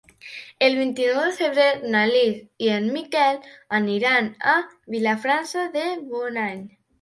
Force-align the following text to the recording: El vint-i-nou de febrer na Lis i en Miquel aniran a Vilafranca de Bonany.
El 0.67 0.75
vint-i-nou 0.77 1.19
de 1.25 1.33
febrer 1.41 1.67
na 1.95 2.01
Lis 2.11 2.39
i 2.67 2.71
en 2.77 2.87
Miquel 2.95 3.37
aniran 3.81 4.31
a 4.55 4.57
Vilafranca 4.97 5.69
de 5.79 5.85
Bonany. 6.09 6.67